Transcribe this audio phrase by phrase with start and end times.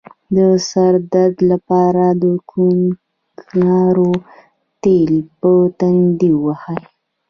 [0.35, 0.37] د
[0.69, 4.11] سر درد لپاره د کوکنارو
[4.83, 6.81] تېل په تندي ووهئ